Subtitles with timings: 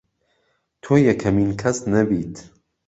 [0.83, 2.35] تۆ یەکەمین کەس نەبیت